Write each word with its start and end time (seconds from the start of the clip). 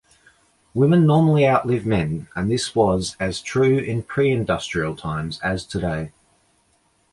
Women 0.73 1.05
normally 1.05 1.47
outlive 1.47 1.85
men, 1.85 2.27
and 2.35 2.49
this 2.49 2.73
was 2.73 3.15
as 3.19 3.39
true 3.39 3.77
in 3.77 4.01
pre-industrial 4.01 4.95
times 4.95 5.39
as 5.41 5.63
today. 5.63 6.11